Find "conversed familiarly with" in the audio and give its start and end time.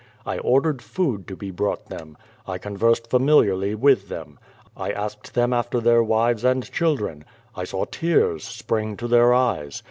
2.57-4.09